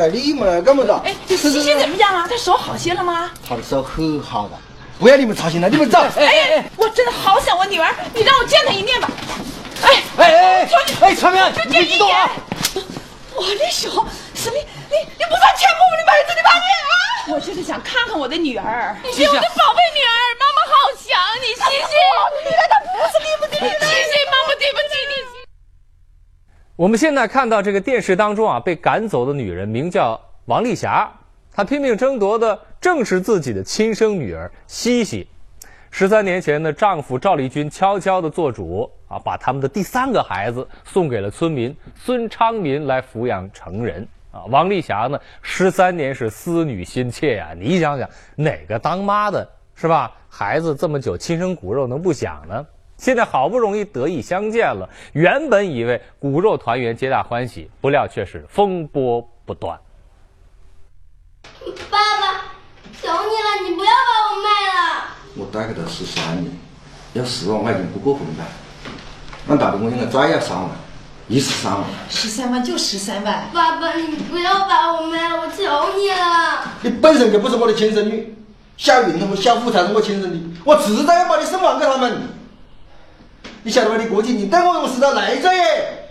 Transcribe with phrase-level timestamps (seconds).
[0.00, 0.92] 哎，你们干么子？
[1.04, 2.26] 哎，这西西怎么样啊？
[2.28, 3.30] 他手好些了吗？
[3.48, 4.56] 他的手很好的，
[4.98, 5.98] 不要你们操心了，你们走。
[5.98, 9.08] 哎哎哎，我真的好想我女儿，你让我见她一面吧。
[9.82, 10.68] 哎哎哎
[11.00, 12.30] 哎，长明，就见一眼。
[13.34, 14.56] 我的手，是你
[14.90, 16.50] 你你不犯钱我的妹子你啊！
[17.28, 21.94] 我就是想看看我的女儿，你是我的宝贝女儿，妈妈好想你，西西。
[22.44, 23.60] 你看她不是对不对？
[23.60, 25.35] 西西，妈妈对不起你。
[26.76, 31.10] 我们现在看到这个电视当中啊，被赶走的女人名叫王丽霞，
[31.50, 35.26] 她拼命争夺的正是自己的亲生女儿西西。
[35.90, 44.44] 十三年前呢，丈夫赵立军悄悄的做主啊，把他们的第三个孩子送给了村民孙昌民来抚养成人啊。
[44.50, 50.12] 王丽霞呢，十三年是思女心切呀，你想想哪个当妈的是吧？
[50.28, 52.66] 孩子这么久亲生骨肉能不想呢？
[52.96, 59.78] 现在好不容易得以相见了，原本以为骨肉团圆，皆大欢喜，不料却是风波不断。
[61.90, 62.42] 爸爸，
[63.00, 65.04] 求你了，你不要把我卖了。
[65.36, 66.50] 我带给他十三年，
[67.12, 68.44] 要十万块钱不过分吧？
[69.48, 70.70] 俺打的我应该再要三万，
[71.28, 71.84] 一十三万。
[72.08, 73.50] 十三万就十三万。
[73.52, 75.62] 爸爸，你不要把我卖了，我求
[75.98, 76.64] 你了。
[76.80, 78.34] 你本身就不是我的亲生女，
[78.78, 82.35] 小云他们小虎才是我亲生的，我迟早要把你送还给他们。
[83.66, 83.96] 你晓得吗？
[83.96, 86.08] 你过去，你等我用石头来着耶！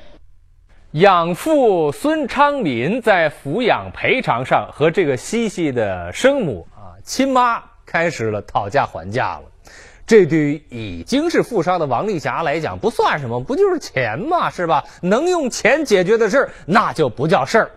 [0.92, 9.44] 养父孙昌林在抚养赔偿上和这个西西的生母啊亲妈开始了讨价还价了。
[10.06, 14.84] 这对于已经是富商的王丽霞来讲不算什么，不就是钱嘛，是吧？
[15.02, 17.72] 能用钱解决的事，那就不叫事儿。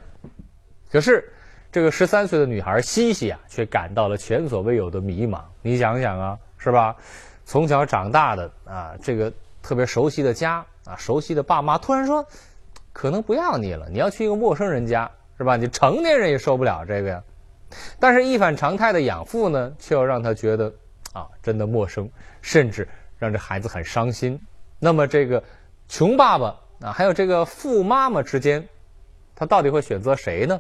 [0.91, 1.33] 可是
[1.71, 5.39] 这个十三岁的女孩西西啊，却感到了前所未有的迷茫。
[5.63, 6.97] 你想想啊，是吧？
[7.45, 9.33] 从小长大的啊，这个。
[9.69, 12.27] 特别熟悉的家啊，熟悉的爸妈，突然说，
[12.91, 15.59] 可能不要你了，你要去一个陌生人家，是吧？
[15.59, 17.23] 你成年人也受不了这个呀。
[18.01, 20.73] 但是，一反常态的养父呢，却要让他觉得，
[21.13, 22.09] 啊，真的陌生，
[22.41, 24.41] 甚至让这孩子很伤心。
[24.79, 25.45] 那么，这个
[25.87, 26.47] 穷爸爸
[26.81, 28.67] 啊，还有这个富妈妈之间，
[29.37, 30.59] 他到底会选择谁呢？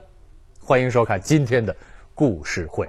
[0.61, 1.75] 欢迎收看今天的
[2.15, 2.87] 故事会。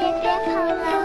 [0.00, 0.99] 姐姐跑了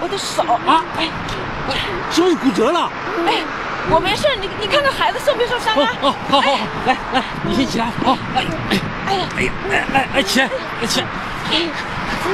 [0.00, 0.82] 我的手啊！
[0.98, 1.08] 哎，
[2.10, 2.90] 是不是骨折了？
[3.26, 3.42] 哎，
[3.90, 5.90] 我没事，你你看看孩子受没受伤啊？
[6.02, 10.48] 哦，好好好，来来，你先起来，好，哎哎哎呀，哎呀，来来来，起来，
[10.86, 11.06] 起来，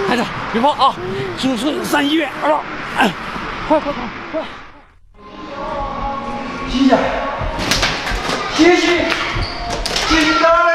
[0.09, 0.95] 孩子别怕啊，
[1.39, 2.61] 叔叔上医院啊，
[2.99, 3.11] 哎，
[3.69, 4.03] 快快快
[4.33, 4.43] 快！
[6.71, 6.97] 谢谢，
[8.55, 9.05] 谢谢，
[10.09, 10.71] 谢谢哪了？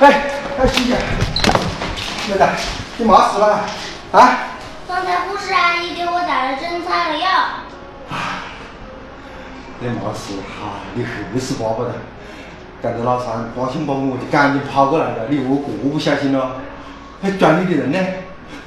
[0.00, 0.22] 哎
[0.60, 0.94] 哎，谢谢，
[2.28, 2.46] 妹子，
[2.98, 3.60] 你忙死了？
[4.12, 4.38] 啊？
[4.86, 5.87] 刚才护士阿姨
[6.28, 7.26] 打了针，擦了药。
[9.80, 11.94] 你没事哈，你黑死爸爸了。
[12.82, 15.28] 刚才老三挂心把我，就赶紧跑过来了。
[15.30, 16.56] 你我过不小心了，
[17.22, 17.98] 还抓你的人呢？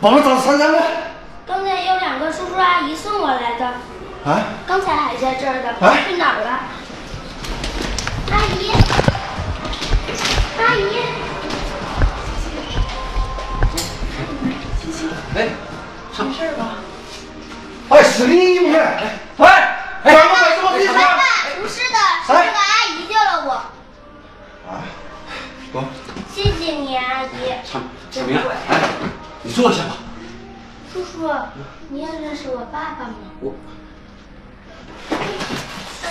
[0.01, 0.81] 把我找山上了。
[1.45, 3.65] 刚才有两个叔叔阿姨送我来的。
[4.25, 4.41] 啊？
[4.65, 5.75] 刚才还在这儿的，
[6.09, 6.49] 去哪儿了？
[8.31, 8.71] 阿姨，
[10.57, 10.97] 阿姨。
[15.35, 15.49] 哎。
[16.17, 16.80] 没事吧？
[17.91, 18.77] 哎，是你不是？
[18.79, 20.87] 哎，哎，关门怎么回事？
[21.61, 23.51] 不是的，是那个阿姨救了我。
[24.65, 24.81] 啊，
[25.73, 25.83] 走。
[26.33, 27.27] 谢谢你，阿姨。
[27.69, 28.37] 长长明，
[28.69, 28.79] 哎，
[29.43, 29.97] 你坐下吧。
[30.93, 31.29] 叔叔，
[31.89, 33.15] 你也认识我爸爸吗？
[33.41, 33.53] 我。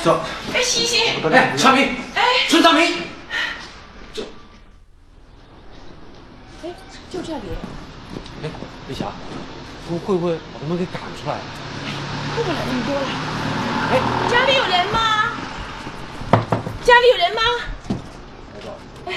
[0.04, 0.20] 走。
[0.52, 1.08] 哎，西西。
[1.32, 1.96] 哎，长明。
[2.14, 2.92] 哎，孙长明。
[4.12, 4.22] 就。
[6.62, 6.74] 哎，
[7.10, 7.42] 就这里。
[8.42, 8.50] 哎，
[8.86, 9.06] 丽霞。
[9.98, 11.36] 会不会把他们给赶出来？
[12.36, 13.06] 顾不了那么多了。
[13.92, 13.98] 哎，
[14.30, 14.98] 家里有人吗？
[16.84, 17.42] 家里有人吗？
[19.06, 19.14] 哎，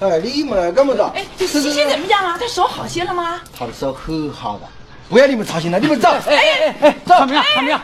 [0.00, 1.02] 哎，你们干么子？
[1.14, 2.36] 哎，这西西怎么样啊？
[2.38, 3.40] 他手好些了吗？
[3.58, 4.66] 他的手很好的，
[5.08, 6.08] 不要你们操心了，你们走。
[6.26, 7.78] 哎哎哎，走，长明，长明，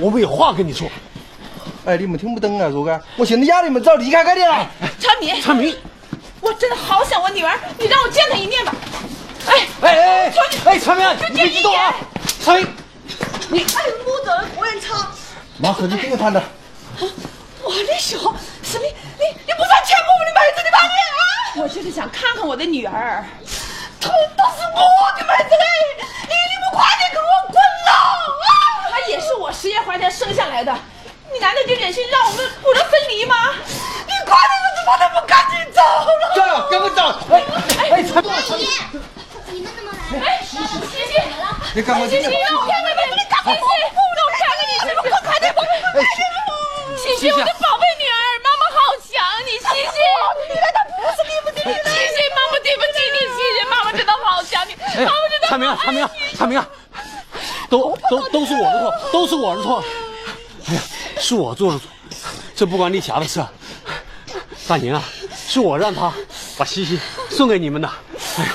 [0.00, 0.88] 我们有话跟你说。
[1.84, 4.68] 哎，你们听不懂啊，说个，我现在要你们走离开这里了。
[4.98, 5.74] 昌明，昌明，
[6.40, 8.74] 我真的好想我女儿，你让我见她一面吧。
[9.46, 11.94] 哎哎哎哎求你，哎，昌明，你别激动啊，
[12.44, 12.66] 昌明，
[13.48, 15.10] 你哎，木子，我也唱。
[15.58, 16.42] 马上就跟我谈的。
[17.62, 18.84] 我的手，什么？
[19.18, 21.62] 你你不算欠我们的妹子的吧你啊！
[21.62, 23.24] 我就是想看看我的女儿，
[24.00, 25.64] 都都是我的妹子嘞！
[26.28, 28.90] 你你不快点给我滚了啊！
[28.90, 30.72] 她也是我十月怀胎生下来的，
[31.32, 33.34] 你难道就忍心让我们不能分离吗？
[34.06, 36.34] 你快点怎么他们赶紧走了！
[36.36, 37.18] 走，跟我走。
[37.32, 37.42] 哎
[37.90, 38.68] 哎，昌明，阿姨，
[39.52, 40.26] 你们怎么来了？
[40.26, 40.74] 哎，西西，
[41.74, 42.06] 你干嘛？
[42.06, 42.30] 西西，我
[42.66, 43.60] 看看妹子，你赶快去！
[43.60, 46.02] 让我看看你是不是快点，快点，快！
[46.96, 49.14] 西西，我的宝贝女儿，妈妈好想
[49.46, 49.98] 你，西西。
[50.48, 55.48] 你看她不是你不是你，西西，妈妈对不起你，西西，妈妈真的好想你，妈妈真的。
[55.48, 56.66] 昌明啊，昌明啊，昌明啊，
[57.70, 59.84] 都都都是我的错，都是我的错。
[60.68, 60.80] 哎呀，
[61.18, 61.88] 是我做的错，
[62.54, 63.44] 这不关丽霞的事。
[64.66, 65.02] 大宁啊，
[65.46, 66.12] 是我让他
[66.58, 66.98] 把西西
[67.30, 67.88] 送给你们的。
[68.38, 68.50] 哎呀，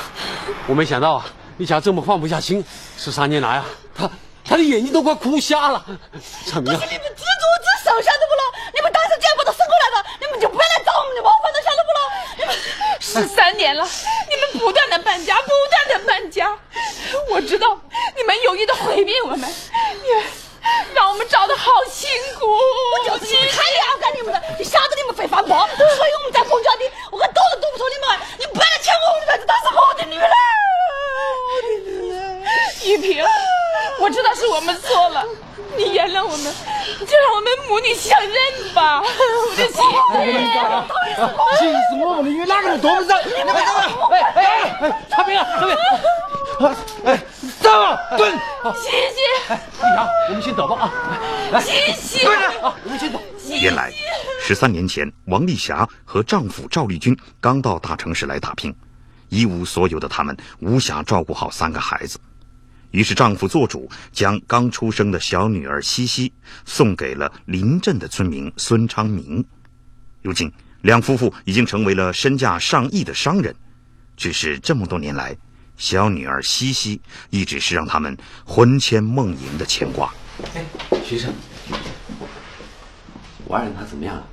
[0.71, 1.25] 我没想到啊，
[1.57, 2.63] 丽霞这么放不下心，
[2.97, 4.09] 十三年来啊，她
[4.41, 5.83] 她的眼睛都快哭瞎了。
[6.47, 8.71] 昌明啊，你们自作自受，晓得不咯？
[8.73, 12.00] 你们当时既然把她生过来的，你们就不要来找我们的麻烦了，晓得不咯？
[12.39, 12.56] 你们
[13.01, 16.57] 十三年了，你们不断的搬家，不断的搬家，
[17.29, 17.77] 我知道
[18.15, 20.24] 你们有意的毁灭我们，你们
[20.95, 22.09] 让我们找的好辛
[22.39, 22.47] 苦。
[22.47, 28.27] 我就是太了解你们了，就晓得你们会反驳，所以我们在公交的，我还躲都躲不脱你们。
[28.39, 30.31] 你不要来抢我们的妹子，她是我的女儿。
[32.83, 33.24] 玉萍，
[34.00, 35.25] 我知道是我们错了，
[35.75, 36.54] 你原谅我们，
[37.00, 39.02] 就让我们母女相认吧。
[39.02, 39.74] 我的亲
[41.58, 42.30] 气死我们了！
[42.30, 43.18] 因为哪个人躲不上？
[43.25, 43.90] 你们走啊！
[44.12, 45.75] 哎哎哎哎，昌明啊，昌明，
[47.06, 47.19] 哎，
[47.60, 48.31] 走啊，滚！
[48.75, 49.18] 西西，
[49.50, 50.94] 丽霞，我们先走吧啊，
[51.54, 53.19] 来，西西，啊，我们先走。
[53.60, 53.92] 原来，
[54.40, 58.72] 十三年前，王丽霞和丈夫赵立军刚到大城市来打拼，
[59.30, 62.19] 一无所有的他们无暇照顾好三个孩子，
[62.91, 66.31] 于是丈夫做主，将刚出生的小女儿西西
[66.65, 69.43] 送给了邻镇的村民孙昌明。
[70.21, 70.51] 如今，
[70.81, 73.55] 两夫妇已经成为了身价上亿的商人，
[74.15, 75.35] 只是这么多年来，
[75.77, 78.15] 小女儿西西一直是让他们
[78.45, 80.13] 魂牵梦萦的牵挂。
[80.53, 80.65] 哎，
[81.03, 81.33] 徐生，
[83.45, 84.27] 我爱人她怎么样了？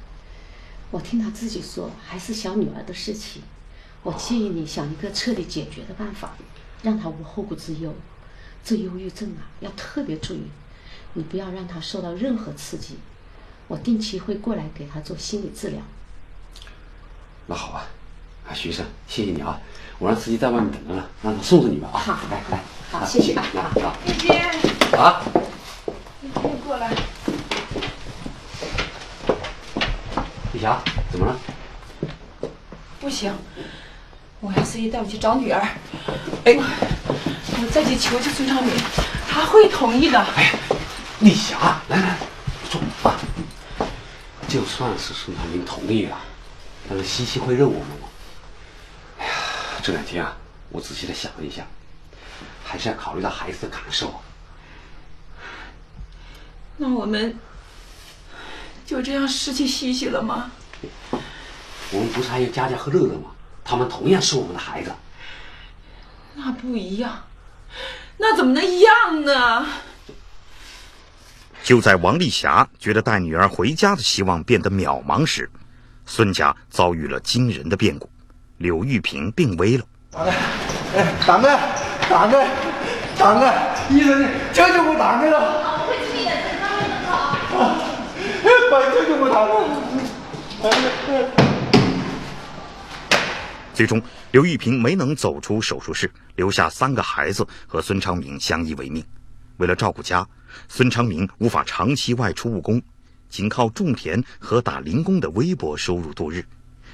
[0.90, 3.42] 我听他自己说，还是小女儿的事情。
[4.02, 6.34] 我建议你想一个彻底解决的办法，
[6.82, 7.94] 让她无后顾之忧。
[8.64, 10.42] 这忧郁症啊，要特别注意，
[11.14, 12.98] 你不要让他受到任何刺激。
[13.66, 15.80] 我定期会过来给他做心理治疗。
[17.46, 17.86] 那好吧，
[18.48, 19.60] 啊，徐医生，谢谢你啊，
[19.98, 21.98] 我让司机在外面等着呢，让他送送你吧啊。
[21.98, 24.34] 好来来，啊好谢谢啊啊啊玉萍，
[24.98, 25.22] 啊！
[26.20, 26.30] 你
[26.66, 26.94] 过来。
[30.52, 31.38] 李霞，怎么了？
[33.00, 33.32] 不行，
[34.40, 35.60] 我让司机带我去找女儿。
[36.44, 36.58] 哎，
[37.60, 38.72] 我再去求求孙昌明，
[39.28, 40.18] 他会同意的。
[40.36, 40.54] 哎，
[41.20, 42.16] 丽霞，来来，
[42.70, 43.18] 坐啊。
[44.46, 46.16] 就算是孙长明同意了，
[46.88, 48.08] 但是西西会认我们吗？
[49.18, 49.32] 哎呀，
[49.82, 50.36] 这两天啊，
[50.70, 51.66] 我仔细的想了一下，
[52.64, 54.20] 还是要考虑到孩子的感受啊。
[56.76, 57.36] 那我们
[58.86, 60.50] 就这样失去西西了吗？
[61.90, 63.30] 我们不是还有佳佳和乐乐吗？
[63.64, 64.94] 他们同样是我们的孩子。
[66.34, 67.24] 那不一样，
[68.18, 69.66] 那怎么能一样呢？
[71.62, 75.50] 就在王丽霞觉得带女儿回家的希望变得渺茫时，
[76.06, 78.08] 孙家遭遇了惊人的变故，
[78.56, 79.84] 柳玉萍病危了。
[80.16, 80.32] 哎，
[81.26, 81.58] 大哥，
[82.08, 82.42] 大哥，
[83.18, 83.52] 大哥，
[83.90, 85.38] 医生，救救我大哥了！
[85.38, 87.14] 我会注意的，等他们的好。
[88.70, 89.52] 快救救我大哥！
[93.78, 99.04] 最终，刘玉萍没能走出手术室，留下三个孩子和孙昌明相依为命。
[99.58, 100.26] 为了照顾家，
[100.66, 102.82] 孙昌明无法长期外出务工，
[103.28, 106.44] 仅靠种田和打零工的微薄收入度日。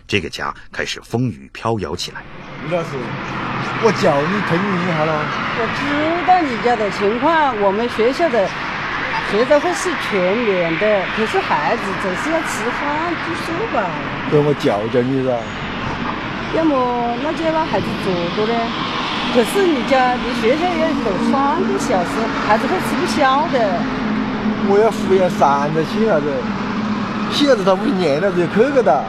[0.07, 2.23] 这个家开始风雨飘摇起来。
[2.69, 2.91] 李老师，
[3.83, 5.25] 我叫你通融一下了。
[5.57, 8.47] 我知道你家的情况，我们学校的
[9.31, 13.89] 学生会是全免的，可是孩子总是要吃饭住宿吧？
[14.31, 15.41] 给我教教你噻。
[16.57, 18.55] 要么那就让孩子做做嘞。
[19.35, 22.11] 可是你家离学校要走三个小时，
[22.47, 23.59] 孩子会吃不消的。
[24.69, 26.27] 我要抚养三个小孩子，
[27.33, 29.05] 小孩子他不念了，就去个的。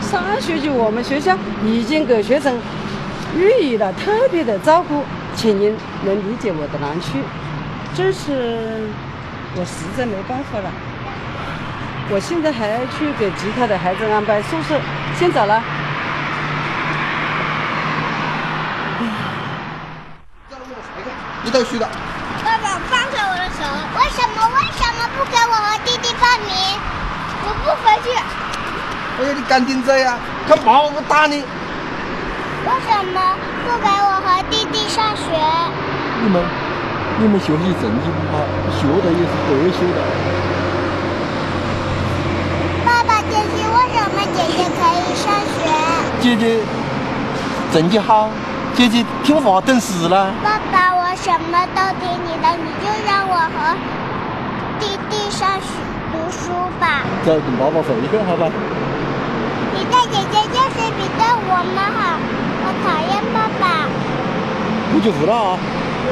[0.00, 1.34] 上学期我们学校
[1.64, 2.58] 已经给学生
[3.34, 5.02] 予以了特别的照顾，
[5.34, 7.16] 请您能理解我的难处。
[7.94, 8.88] 这是
[9.56, 10.70] 我实在没办法了。
[12.10, 14.78] 我现在还去给其他的孩子安排宿舍，
[15.18, 15.62] 先走了。
[21.52, 21.86] 你都去了。
[22.42, 23.60] 爸爸放开我的手！
[23.98, 24.40] 为什么？
[24.56, 26.50] 为什么不给我和弟弟报名？
[27.44, 28.08] 我不回去。
[28.16, 30.16] 哎呀，你赶紧走呀！
[30.48, 31.36] 看爸爸打你。
[31.36, 33.20] 为什么
[33.66, 35.28] 不给我和弟弟上学？
[36.22, 36.42] 你们，
[37.18, 38.40] 你们学习成绩不好，
[38.72, 40.00] 学的也是白学的。
[42.86, 45.60] 爸爸，姐姐，为什么姐姐可以上学？
[46.22, 46.42] 姐姐
[47.70, 48.30] 成绩好，
[48.74, 50.32] 姐姐听话懂事了。
[50.42, 50.91] 爸爸，我
[51.22, 53.78] 什么都听你的，你就让我和
[54.80, 55.68] 弟弟上学
[56.10, 56.50] 读书
[56.80, 57.04] 吧。
[57.24, 58.50] 走，跟爸爸回去，好吧？
[59.72, 62.18] 你对姐姐就是比对我们好，
[62.64, 63.86] 我讨厌爸爸。
[64.92, 65.58] 不去辅导啊，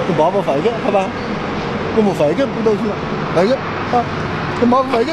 [0.06, 1.10] 跟爸爸回去，好吧？
[1.96, 2.94] 我们回去不都去了？
[3.34, 3.52] 回去
[3.92, 4.04] 啊，
[4.60, 5.10] 跟爸爸回去，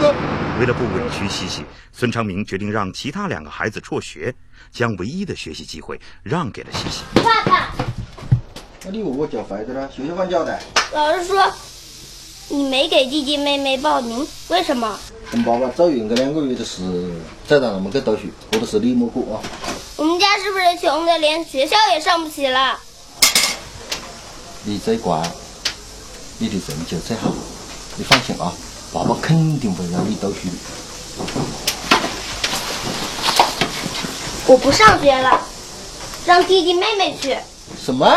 [0.00, 0.14] 走。
[0.60, 4.32] 为了不委屈西西，孙昌明决定让其他两个孩子辍学，
[4.70, 7.02] 将唯一的学习机会让给了西西。
[7.14, 7.66] 爸爸，
[8.82, 10.58] 那你问我叫坏的呢，学校方交代。
[10.92, 11.52] 老师说
[12.48, 14.98] 你没给弟弟妹妹报名，为什么？
[15.30, 16.80] 跟爸爸走远个两个月的事，
[17.46, 19.42] 再让他们去读书，或者是你莫过啊。
[19.96, 22.78] 我们家是不是穷的连学校也上不起了？
[24.64, 25.20] 你最乖，
[26.38, 27.30] 你的成绩最好，
[27.96, 28.50] 你放心啊，
[28.94, 30.54] 爸爸肯定会让你读书的。
[34.46, 35.38] 我不上学了，
[36.24, 37.36] 让弟弟妹妹去。
[37.78, 38.10] 什么？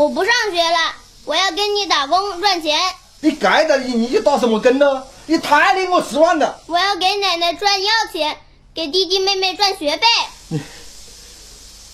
[0.00, 0.94] 我不上学了，
[1.26, 2.78] 我要跟你打工赚钱。
[3.20, 5.02] 你该的你你就打什么工呢？
[5.26, 6.58] 你太令我失望了。
[6.68, 8.34] 我要给奶奶赚药钱，
[8.74, 10.58] 给弟弟妹妹赚学费。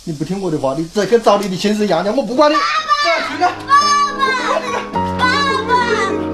[0.05, 2.55] 你不听我的话，你再去找你的亲生娘娘，我不管你。
[2.55, 2.63] 爸。
[3.09, 3.51] 爸爸，
[5.19, 5.27] 爸爸，
[5.67, 6.25] 爸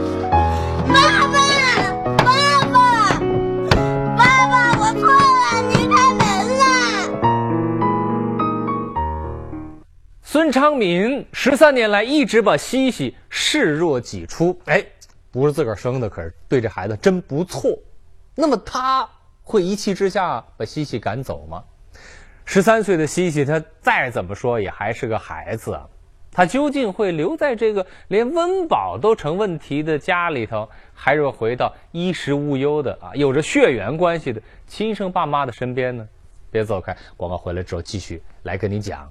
[10.42, 14.84] 孙昌敏十三年来一直把西西视若己出，哎，
[15.30, 17.78] 不是自个儿生的，可是对这孩子真不错。
[18.34, 19.08] 那么他
[19.44, 21.62] 会一气之下把西西赶走吗？
[22.44, 25.88] 十三岁的西西，他再怎么说也还是个孩子啊，
[26.32, 36.04] 他究竟会留在这个连温饱都成问题的家里头，还是回到衣食无忧的啊，有着血缘关系的亲生爸妈的身边呢？
[36.50, 39.08] 别走开，广告回来之后继续来跟你讲。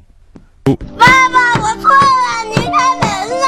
[0.64, 3.04] 爸爸，我错了，你开门
[3.40, 3.46] 了。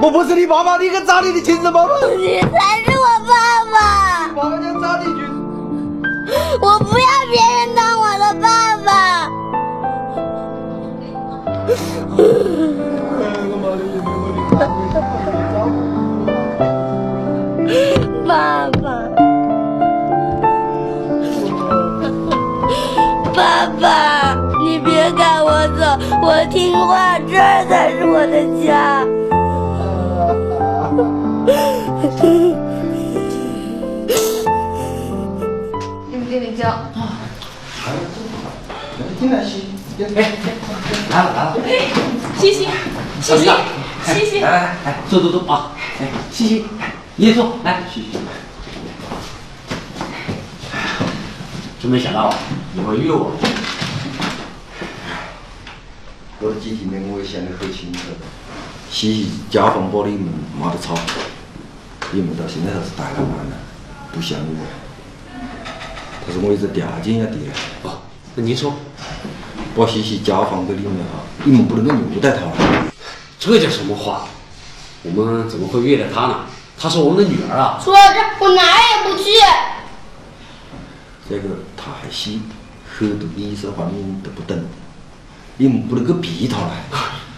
[0.00, 1.92] 我不是你爸爸，你去找你的亲生爸爸。
[2.16, 2.46] 你才
[2.84, 3.34] 是我爸
[3.72, 3.76] 爸。
[4.36, 5.20] 爸爸想找你去。
[6.60, 8.88] 我不要别人当我的爸爸。
[18.26, 18.84] 爸爸，
[23.34, 23.38] 爸
[23.80, 23.82] 爸，
[26.44, 29.02] 我听话，这儿才是我的家。
[36.10, 36.84] 给你给你教。
[39.18, 39.68] 进来洗。
[39.98, 40.06] 哎，
[41.08, 41.56] 来了来了。
[42.36, 42.68] 西西，
[43.22, 43.48] 西西，
[44.04, 45.72] 西西，来来来，来坐坐坐啊！
[45.98, 46.66] 哎，西西，
[47.16, 48.18] 你也坐，来，西西。
[51.80, 52.30] 真没想到
[52.74, 53.32] 你会约我。
[56.44, 58.00] 过了几天呢，我也想得很清楚，
[58.90, 60.28] 西西家风把你们
[60.60, 60.94] 骂得吵，
[62.12, 63.56] 你们到现在还是大老板了，
[64.12, 64.66] 不像我。
[66.26, 68.02] 但是我有个条件要提了，哦，
[68.34, 68.74] 那您说，
[69.74, 72.42] 把西西交还给你们哈，你们不能够虐待她。
[73.38, 74.28] 这叫什么话？
[75.02, 76.40] 我们怎么会虐待她呢？
[76.78, 77.80] 她是我们的女儿啊！
[77.82, 79.30] 说到这，我哪儿也不去。
[81.26, 82.32] 这个她还小，
[82.98, 84.62] 很多医生方面都不懂，
[85.56, 86.84] 你们不能够逼她来。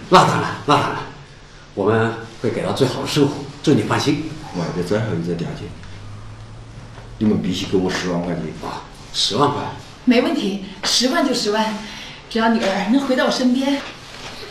[0.08, 0.98] 那当然，那当然，
[1.74, 4.30] 我们会给他最好的生活，这你放心。
[4.56, 5.68] 外边最后一个条件，
[7.18, 8.44] 你们必须给我十万块钱。
[8.62, 8.80] 啊，
[9.12, 9.62] 十万块，
[10.06, 11.76] 没问题，十万就十万，
[12.30, 13.82] 只要女儿能回到我身边。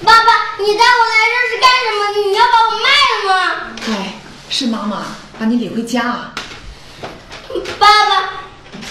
[0.04, 2.02] 爸爸，你带我来这是干什么？
[2.30, 3.74] 你要把我卖了吗？
[3.84, 4.14] 对，
[4.50, 5.06] 是妈妈
[5.40, 6.36] 把你领回家啊。
[7.80, 8.30] 爸爸，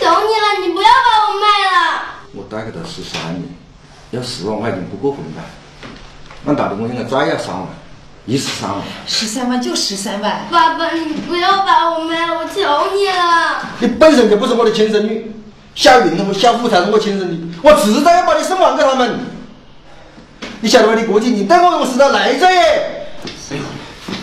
[0.00, 1.76] 求你了，你不要把我卖了。
[2.33, 3.45] 我带给他十三年，
[4.14, 5.42] 要十万块钱不过分吧？
[6.47, 7.66] 按道理我应该再要三万，
[8.26, 8.78] 一十三万。
[9.06, 13.62] 十三万就十三万，爸爸，你不要把我卖了，我求你了。
[13.78, 15.35] 你本身就不是我的亲生女，
[15.75, 19.18] 小云他们小虎才是我亲生的，我迟早要把你送还给他们。
[20.61, 20.94] 你晓得吗？
[20.94, 23.06] 你过去你对我我是在累着耶！
[23.50, 23.62] 哎呦，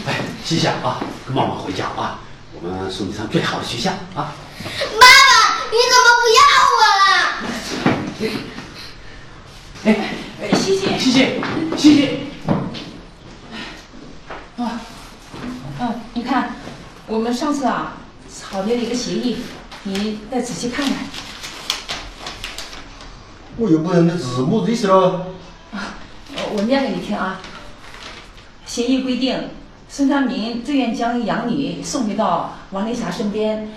[0.07, 2.19] 哎，西西夏啊，跟妈妈回家啊，
[2.53, 3.97] 我们送你上最好的学校啊。
[4.15, 5.05] 爸爸，
[5.71, 8.60] 你怎么不要我了？
[9.83, 9.95] 哎
[10.39, 11.41] 哎，西西，西西，
[11.75, 12.19] 西西，
[14.57, 14.79] 啊，
[15.79, 16.51] 啊，你看，
[17.07, 17.97] 我们上次啊
[18.29, 19.37] 草拟了一个协议，
[19.83, 20.95] 你再仔细看看。
[23.57, 25.25] 我又不认得字母子意思了。
[25.71, 27.41] 我我念给你听啊。
[28.67, 29.49] 协议规定，
[29.89, 33.67] 孙昌民自愿将养女送回到王丽霞身边，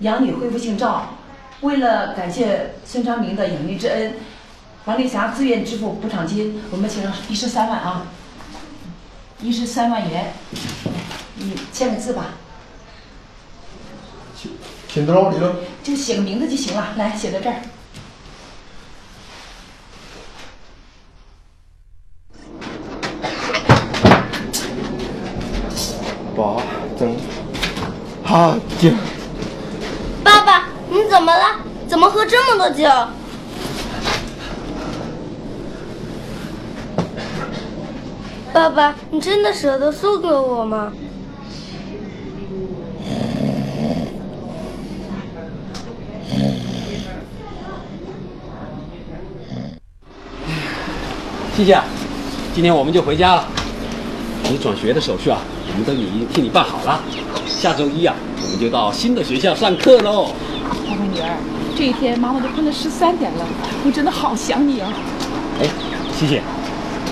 [0.00, 1.14] 养女恢复姓赵。
[1.62, 4.14] 为了感谢孙昌明的养育之恩，
[4.88, 8.06] 王丽霞自愿支付补偿金，我们请了一十三万啊，
[9.42, 10.32] 一十三万元。
[11.34, 12.28] 你签个字吧？
[15.82, 16.94] 就写个名字就行了。
[16.96, 17.56] 来，写在这儿。
[26.34, 26.62] 八
[26.98, 27.14] 真
[28.24, 28.90] 好酒。
[30.24, 31.58] 爸爸，你怎么了？
[31.86, 32.88] 怎么喝这么多酒？
[38.52, 40.92] 爸爸，你真的舍得送给我吗？
[51.56, 51.84] 谢谢啊，
[52.54, 53.44] 今天我们就回家了。
[54.44, 55.38] 你转学的手续啊，
[55.70, 57.00] 我们都已经替你办好了。
[57.46, 60.32] 下周一啊，我们就到新的学校上课喽。
[60.86, 61.36] 宝贝女儿，
[61.76, 63.44] 这一天妈妈都困了十三点了，
[63.84, 64.92] 我真的好想你啊！
[65.60, 65.68] 哎，
[66.16, 66.40] 西西，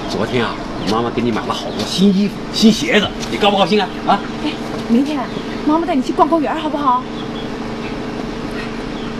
[0.09, 0.55] 昨天啊，
[0.87, 3.89] 我妈妈给你买了好多新衣服、新鞋子，你高不高兴啊？
[4.07, 4.21] 啊？
[4.45, 4.53] 哎，
[4.89, 5.19] 明天
[5.67, 7.03] 妈妈带你去逛公园，好不好？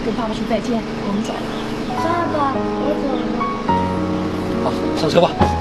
[0.05, 1.41] 跟爸爸说再见，我们走了。
[1.97, 3.73] 爸爸，我走了。
[4.65, 5.56] 好，上车吧。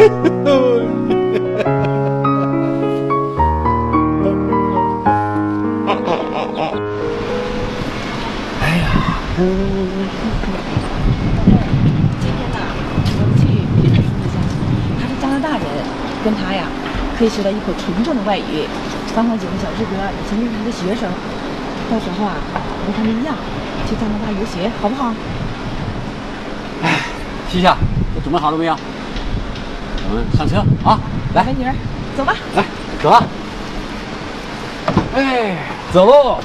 [0.00, 0.16] 今天
[12.48, 12.56] 呐，
[13.04, 13.44] 我们去
[13.76, 14.40] 皮特叔家，
[14.98, 15.68] 他是加拿大人，
[16.24, 16.64] 跟他呀
[17.18, 18.64] 可以学到一口纯正的外语。
[19.14, 21.12] 刚好几个小志哥以前是他的学生，
[21.90, 22.40] 到时候啊
[22.86, 23.34] 和他们一样
[23.86, 25.12] 去加拿大游学，好不好？
[26.84, 26.88] 哎
[27.50, 27.76] 西夏，
[28.14, 28.74] 都准备好了没有？
[30.10, 30.98] 我们上车啊！
[31.36, 31.72] 来美，女儿，
[32.16, 32.34] 走吧。
[32.56, 32.64] 来，
[33.00, 33.22] 走了。
[35.14, 35.56] 哎，
[35.92, 36.40] 走喽。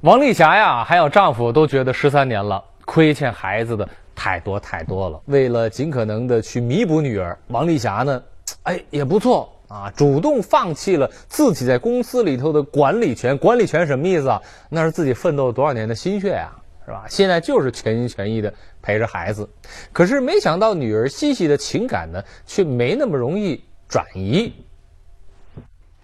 [0.00, 5.20] 王丽霞呀，还有丈夫都觉得十三年了，亏欠孩子的太多太多了。
[5.26, 8.20] 为了尽可能的去弥补女儿，王丽霞呢，
[8.64, 13.36] 哎也不错啊，主动放弃了自己在公司里头的管理权。
[13.38, 14.38] 管理权什么意思啊？
[14.68, 16.52] 那是自己奋斗了多少年的心血啊，
[16.84, 17.04] 是吧？
[17.08, 19.48] 现在就是全心全意的陪着孩子。
[19.90, 24.52] 可是没想到女儿西西的情感呢，却没那么容易转移。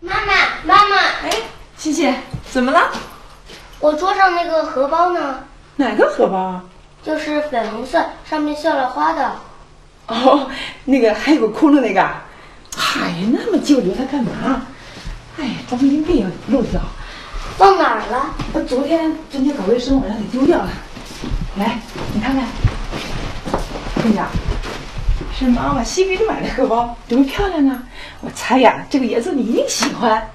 [0.00, 0.32] 妈妈，
[0.64, 1.30] 妈妈，哎，
[1.76, 2.10] 西西，
[2.50, 2.90] 怎么了？
[3.80, 5.44] 我桌上那个荷包呢？
[5.76, 6.64] 哪个荷包啊？
[7.02, 9.32] 就是粉红色，上面绣了花的。
[10.06, 10.48] 哦，
[10.86, 12.02] 那个还有个窟窿那个。
[12.78, 14.62] 嗨，那么旧留它干嘛？
[15.36, 16.80] 哎呀，装金币要漏掉。
[17.56, 18.34] 放哪儿了？
[18.52, 20.70] 我昨天昨天搞卫生，我让给丢掉了。
[21.56, 21.80] 来，
[22.14, 22.46] 你看看，
[24.00, 24.28] 这呀，
[25.36, 27.82] 是妈妈新给你买的荷包，多么漂亮啊！
[28.20, 30.30] 我猜呀，这个颜色你一定喜欢。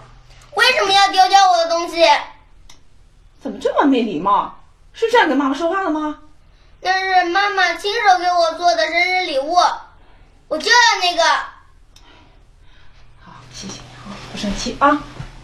[0.56, 2.04] 为什么要丢掉我的东西？
[3.42, 4.60] 怎么这么没礼貌？
[4.92, 6.20] 是这样跟妈妈说话的吗？
[6.82, 9.56] 那是妈妈亲手给我做的生日礼物，
[10.50, 11.24] 我就要那个。
[14.34, 15.02] 不生气啊。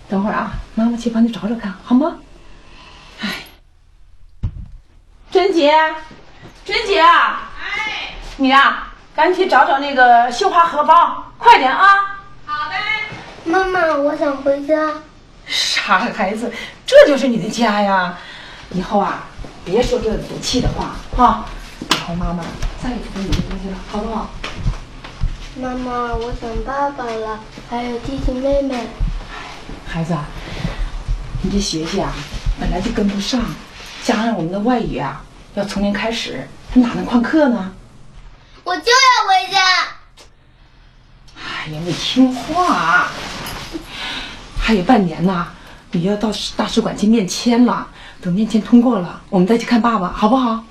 [0.09, 2.17] 等会儿啊，妈妈去帮你找找看，好吗？
[3.21, 3.27] 哎，
[5.29, 5.71] 珍姐，
[6.65, 12.19] 珍姐啊，哎，你呀、赶紧去找找那个绣花荷包，快点啊！
[12.47, 12.75] 好的
[13.45, 14.75] 妈妈，我想回家。
[15.45, 16.51] 傻孩子，
[16.87, 18.17] 这就是你的家呀！
[18.71, 19.27] 以后啊，
[19.63, 21.45] 别说这赌气的话啊。
[21.81, 22.43] 以后妈妈
[22.81, 24.27] 再也不给你的东西了，好不好？
[25.59, 27.37] 妈妈，我想爸爸了，
[27.69, 28.87] 还有弟弟妹妹。
[29.85, 30.25] 孩子啊，
[31.41, 32.13] 你这学习啊
[32.59, 33.43] 本来就跟不上，
[34.01, 35.21] 加上我们的外语啊
[35.55, 37.73] 要从零开始，他哪能旷课呢？
[38.63, 39.59] 我就要回家。
[41.35, 43.09] 哎呀，你听话，
[44.57, 45.45] 还有半年呢，
[45.91, 47.85] 你要到大使馆去面签了，
[48.21, 50.63] 等面签通过了，我们再去看爸爸，好不好？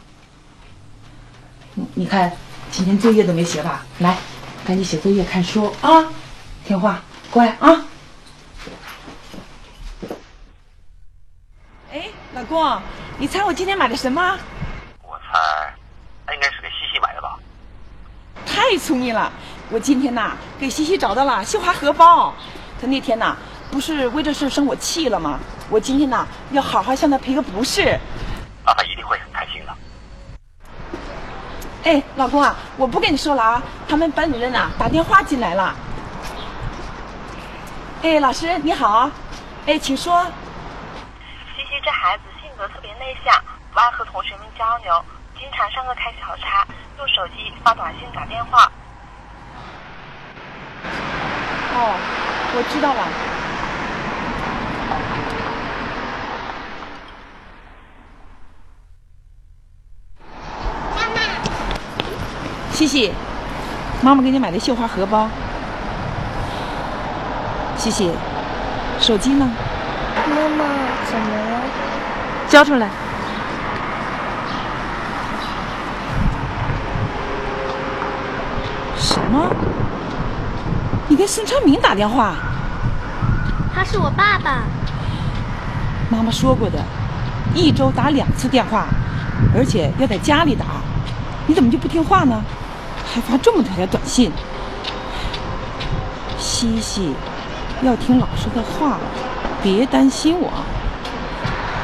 [1.77, 2.33] 嗯你看，
[2.71, 3.85] 今天作业都没写吧？
[3.99, 4.17] 来，
[4.69, 6.05] 赶紧写作业、看书啊，
[6.63, 7.01] 听话，
[7.31, 7.83] 乖啊。
[11.91, 12.79] 哎，老公，
[13.17, 14.39] 你猜我今天买的什么？
[15.03, 15.73] 我猜，
[16.27, 17.39] 那应该是给西西买的吧？
[18.45, 19.33] 太聪明了！
[19.71, 22.35] 我今天呐给西西找到了绣花荷包，
[22.79, 23.35] 他那天呐
[23.71, 25.41] 不是为这事生我气了吗？
[25.71, 27.99] 我今天呐要好好向他赔个不是。
[28.63, 29.19] 爸爸一定会。
[31.85, 35.75] 哎，老公啊，我不跟你说了啊，他们班主任呐打电话进来了。
[38.03, 39.11] 哎，老师你好，
[39.67, 40.23] 哎，请说。
[41.57, 43.35] 西西这孩子性格特别内向，
[43.73, 45.03] 不爱和同学们交流，
[45.39, 46.67] 经常上课开小差，
[46.99, 48.71] 用手机发短信、打电话。
[51.75, 51.95] 哦，
[52.55, 53.09] 我知道了。
[62.79, 63.13] 西西，
[64.03, 65.29] 妈妈给你买的绣花荷包。
[67.77, 68.13] 西西，
[69.01, 69.51] 手机呢？
[70.29, 70.65] 妈妈，
[71.11, 71.61] 怎么了？
[72.49, 72.89] 交出来。
[78.97, 79.51] 什么？
[81.09, 82.35] 你跟孙昌明打电话？
[83.75, 84.63] 他是我爸爸。
[86.09, 86.79] 妈妈说过的，
[87.57, 88.87] 一周打两次电话，
[89.53, 90.65] 而且要在家里打。
[91.49, 92.41] 你怎么就不听话呢？
[93.19, 94.31] 还发这么多条短信。
[96.39, 97.13] 西西，
[97.83, 98.99] 要听老师的话，
[99.61, 100.49] 别担心我。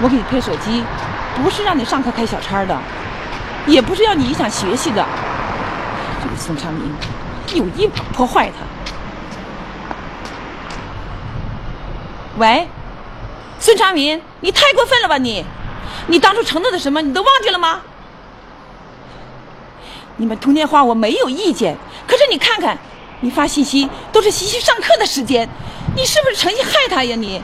[0.01, 0.85] 我给你配手机，
[1.35, 2.79] 不是让你上课开小差的，
[3.67, 5.05] 也不是要你影响学习的。
[6.23, 6.93] 这个孙昌明，
[7.55, 8.65] 有意破坏他。
[12.39, 12.69] 喂，
[13.59, 15.45] 孙昌明，你太过分了吧你！
[16.07, 17.81] 你当初承诺的什么，你都忘记了吗？
[20.17, 22.79] 你们通电话我没有意见，可是你看看，
[23.21, 25.49] 你发信息都是西西上课的时间，
[25.97, 27.43] 你是不是诚心害他呀你？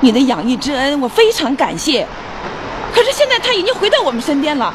[0.00, 2.06] 你的养育之恩我非常感谢，
[2.92, 4.74] 可是现在他已经回到我们身边了，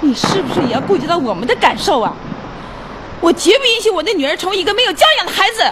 [0.00, 2.14] 你是不是也要顾及到我们的感受啊？
[3.20, 5.62] 我绝不允许我的女儿成为一个没有教养的孩子。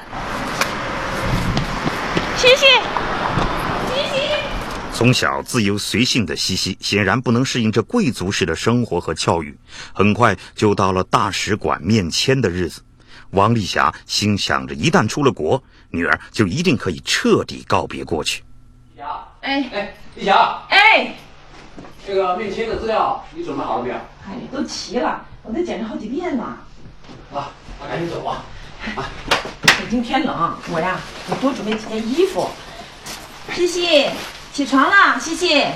[2.37, 2.67] 西西。
[4.99, 9.57] 从小自由随性的西西，显然不能适应这贵族式的生活和教育，
[9.93, 12.83] 很快就到了大使馆面签的日子。
[13.31, 18.43] 王丽霞心想着，一旦出了国，女儿就一定可以彻底告别过去。
[18.97, 21.15] 丽霞，哎哎，丽霞，哎，
[22.05, 23.95] 这个面签的资料你准备好了没有？
[23.95, 26.43] 哎，都齐了，我都检查好几遍了。
[27.33, 28.43] 啊，那赶紧走吧。
[28.97, 29.07] 啊
[29.79, 32.51] 北京天冷，我呀得多准备几件衣服。
[33.55, 34.11] 西西，
[34.59, 35.67] 起床了，西西，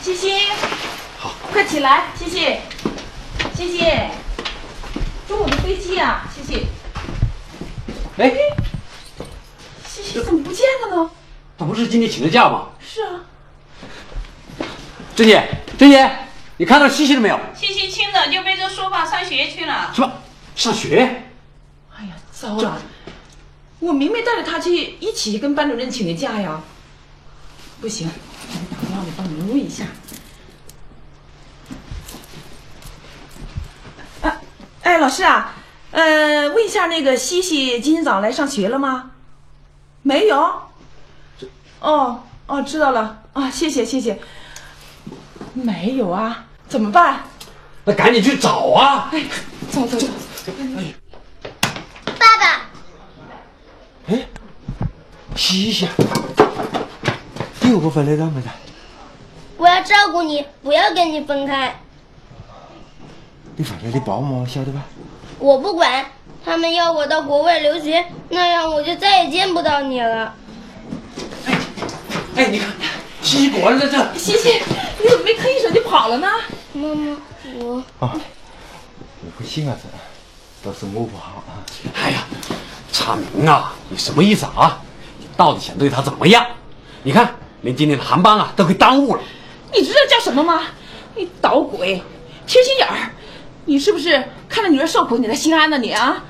[0.00, 0.38] 西西，
[1.18, 2.58] 好，快起来，西西，
[3.56, 3.84] 西西，
[5.26, 6.68] 中午的飞机啊、西西，
[8.18, 8.32] 哎，
[9.84, 11.10] 西西怎么不见了呢？
[11.58, 12.68] 他不是今天请的假吗？
[12.78, 13.10] 是啊，
[15.16, 16.08] 珍姐，珍姐，
[16.58, 17.40] 你看到西西了没有？
[17.52, 19.90] 西西轻的就背着书包上学去了。
[19.92, 20.12] 什么？
[20.54, 21.24] 上学？
[21.98, 22.80] 哎呀，糟了！
[23.80, 26.60] 我明明带着他去一起跟班主任请的假呀。
[27.80, 29.84] 不行，我得打电话给班主任问一下。
[34.22, 34.40] 啊，
[34.82, 35.54] 哎，老师啊，
[35.92, 39.12] 呃，问一下那个西西今天早上来上学了吗？
[40.02, 40.62] 没有。
[41.80, 44.18] 哦哦，知道了啊，谢谢谢谢。
[45.54, 47.20] 没有啊，怎么办？
[47.84, 49.08] 那赶紧去找啊！
[49.12, 49.24] 哎，
[49.70, 50.06] 走走走。
[52.18, 52.66] 爸爸，
[54.08, 54.26] 哎，
[55.36, 55.88] 西西，
[57.68, 58.48] 你又不回来干么的？
[59.58, 61.78] 我要照顾你，不要跟你分开。
[63.56, 64.82] 你回来的爸妈晓得吧？
[65.38, 66.06] 我不管，
[66.42, 70.34] 他们要我到国外留学，那样我就再也见不到你了。
[72.36, 72.70] 哎，你看，
[73.20, 73.98] 西西果然在这。
[74.16, 74.48] 西西，
[74.98, 76.26] 你怎么没吭一声就跑了呢？
[76.72, 77.18] 妈妈，
[77.58, 78.16] 我啊，
[79.20, 81.60] 我不行啊，这都是我不好啊。
[81.94, 82.24] 哎呀，
[82.90, 84.80] 昌明啊，你什么意思啊？
[85.18, 86.46] 你到底想对他怎么样？
[87.02, 89.22] 你看，连今天的航班啊都给耽误了。
[89.74, 90.62] 你知道叫什么吗？
[91.14, 92.02] 你捣鬼，
[92.46, 93.10] 缺心眼儿！
[93.64, 95.76] 你是不是看着女儿受苦，你才心安呢？
[95.76, 96.22] 你啊！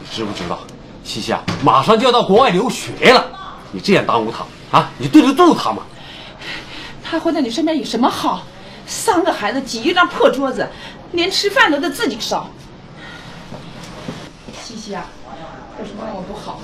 [0.00, 0.60] 你知不知道，
[1.04, 3.26] 西西啊，马上就要到国外留学了，
[3.72, 5.82] 你这样耽误她啊，你对得住她吗？
[7.02, 8.44] 她活在你身边有什么好？
[8.86, 10.68] 三个孩子挤一张破桌子，
[11.12, 12.48] 连吃饭都得自己烧。
[14.62, 15.04] 西西啊，
[15.78, 16.60] 有什么让我不好？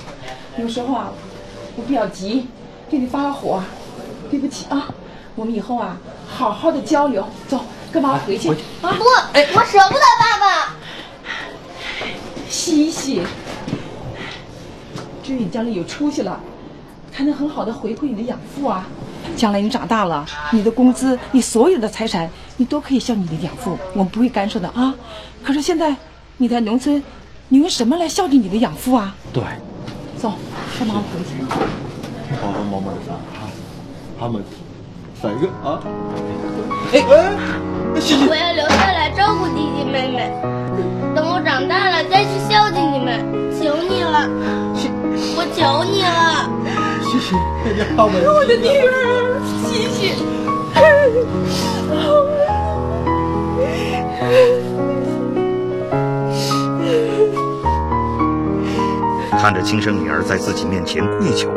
[0.57, 1.11] 有时候啊，
[1.75, 2.47] 我比较急，
[2.89, 3.61] 对你发个火，
[4.29, 4.87] 对不起啊，
[5.35, 7.27] 我们以后啊，好好的交流。
[7.47, 8.55] 走，跟妈妈回去啊。
[8.81, 10.75] 不，我舍不得爸爸。
[12.49, 13.21] 西西，
[15.23, 16.39] 至于你将来有出息了，
[17.11, 18.87] 才能很好的回馈你的养父啊。
[19.35, 24.93] 将来你长大了，你的工资，你所有的财产，你都可以向你的养父，我们不会干涉的啊。
[25.43, 25.95] 可是现在
[26.37, 27.03] 你在农村，
[27.49, 29.15] 你用什么来孝敬你的养父啊？
[29.33, 29.43] 对，
[30.17, 30.33] 走，
[30.79, 31.43] 跟妈妈回去。
[32.41, 33.36] 好好慢慢的上啊，
[34.19, 34.43] 他们
[35.21, 35.79] 三个啊。
[36.93, 37.03] 哎哎，
[38.29, 40.31] 我要留下来照顾弟弟妹妹，
[41.15, 44.29] 等我长大了再去孝敬你们，求你了，
[45.35, 46.49] 我求你了。
[47.03, 47.35] 谢谢。
[47.97, 48.91] 我的女儿，
[49.65, 50.15] 西西。
[59.39, 61.49] 看着亲生女儿在自己面前跪求，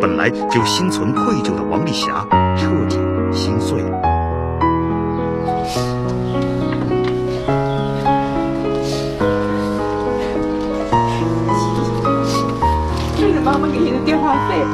[0.00, 2.24] 本来就心存愧疚的王丽霞
[2.56, 2.96] 彻底
[3.32, 4.00] 心碎了。
[13.16, 14.64] 这是妈妈给你的电话费，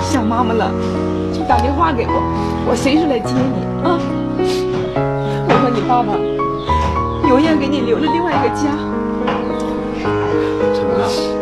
[0.00, 0.70] 想妈妈了
[1.32, 2.12] 就打电话给我，
[2.68, 3.98] 我随时来接你啊。
[5.48, 6.16] 我和你爸爸
[7.28, 8.70] 永远给你留了另外一个家。
[10.72, 11.35] 成啊，这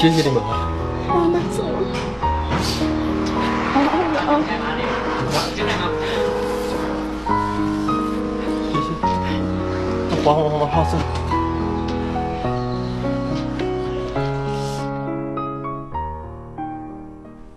[0.00, 0.70] 谢谢你们啊！
[1.08, 1.88] 妈妈走了，
[3.74, 4.38] 好好的啊。
[10.22, 10.96] 好好好好走。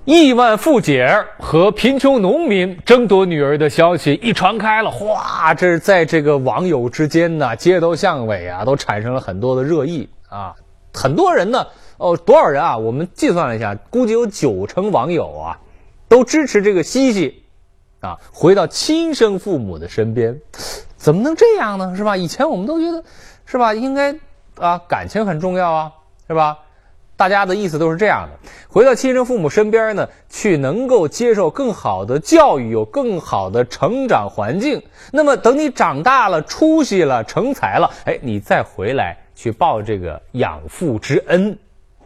[0.06, 10.56] 亿万富姐儿和贫穷农民争夺女儿的消息一传开了，哗，这是在这个网友之间呢，街头巷尾啊，都产生了很多的热议啊。
[10.94, 11.66] 很多人呢，
[12.02, 12.76] 哦，多少人啊？
[12.76, 15.60] 我们计算了一下，估计有九成网友啊，
[16.08, 17.44] 都支持这个西西
[18.00, 20.42] 啊，回到亲生父母的身边。
[20.98, 21.94] 怎么能这样呢？
[21.96, 22.18] 是吧？
[22.18, 23.04] 以前我们都觉得，
[23.46, 23.74] 是吧？
[23.76, 24.16] 应该
[24.56, 25.92] 啊，感情很重要啊，
[26.28, 26.58] 是吧？
[27.16, 34.82] 大家的意思都是这样的：回到亲生父母身边呢，去能够接受更好的教育，有更好的成长环境。
[35.12, 41.56] 那么等你长大了、出息了、成才了，哎，你再回来去报这个养父之恩，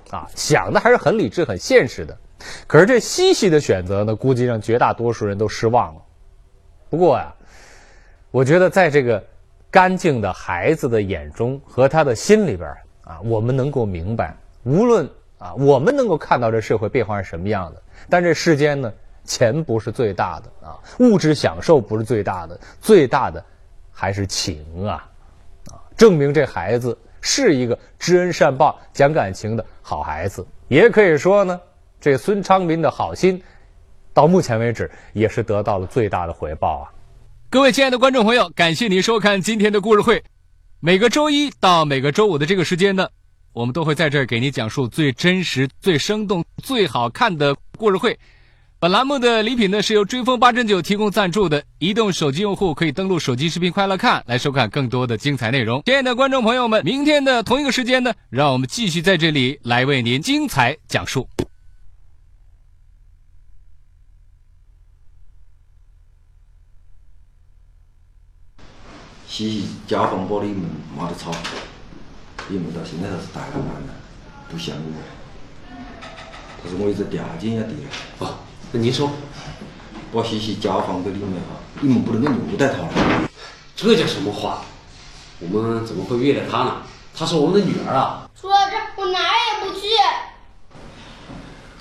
[0.10, 2.18] 啊，想的还是很理智、很现实的。
[2.68, 6.02] 可是这西西的选择呢，估计让绝大多数人都失望了。
[6.90, 7.34] 不过呀，
[8.32, 9.24] 我觉得在这个
[9.72, 12.70] 干净的孩子的眼中和他的心里边
[13.04, 14.36] 啊，我们能够明白。
[14.64, 18.92] 无论啊，我们能够看到这社会变化是什么样的，但这世间呢，
[19.24, 23.44] 钱不是最大的啊，物质享受不是最大的，最大的
[23.92, 25.08] 还是情啊，
[25.72, 30.46] 啊，证明这孩子是一个知恩善报、讲感情的好孩子。
[30.68, 31.60] 也可以说呢，
[32.00, 33.42] 这孙昌民的好心，
[34.14, 36.92] 到目前为止也是得到了最大的回报啊。
[37.50, 40.24] 各位亲爱的观众朋友，感谢您收看今天的故事会。
[40.80, 43.10] 每个周一到每个周五的这个时间呢。
[43.54, 48.20] 我们都会在这儿给您讲述最真实、最生动、最好看的故事会。
[48.86, 55.82] 本栏目的礼品呢是由追风八珍酒提供赞助的，移动手机用户可以登录手机视频快乐看来收看更多的精彩内容。
[55.86, 61.28] 亲爱的观众朋友们，明天的同一个时间呢，让我们继续在这里来为您精彩讲述。
[69.28, 70.62] 西西家访把你们
[70.96, 71.32] 骂得吵。
[72.50, 73.94] 你们到现在还是大老板呢，
[74.48, 74.82] 不像我。
[76.80, 77.90] 我一直条件要低了。
[78.20, 79.10] 哦，那您说，
[80.14, 83.30] 把西西交还给你们哈，你们不能够虐待她了。
[83.76, 84.62] 这叫什么话？
[85.40, 86.82] 我们怎么会虐待她呢？
[87.14, 88.30] 她是我们的女儿啊！
[88.40, 89.88] 说到这，我哪儿也不去。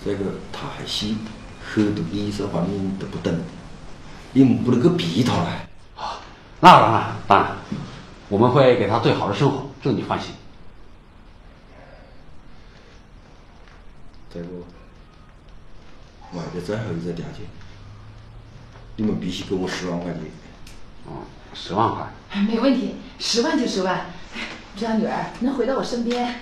[0.04, 1.06] 这个她还小，
[1.64, 3.32] 很多医生方面都不懂，
[4.32, 5.68] 你们不能够逼她来。
[5.96, 6.20] 啊，
[6.60, 7.56] 那当然，当然，
[8.28, 10.30] 我们会给她最好的生活，这你放心。
[14.32, 14.46] 这个
[16.34, 17.46] 外的最后一个条件，
[18.96, 20.22] 你们必须给我十万块钱。
[21.06, 21.22] 哦，
[21.54, 22.12] 十万块。
[22.48, 24.06] 没问题，十万就十万，
[24.76, 26.40] 只要女儿能回到我身边，